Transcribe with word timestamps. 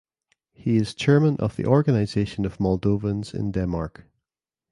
He 0.53 0.77
is 0.77 0.95
chairman 0.95 1.35
of 1.37 1.57
the 1.57 1.67
Organization 1.67 2.43
of 2.43 2.57
Moldovans 2.57 3.35
in 3.35 3.51
Denmark. 3.51 4.05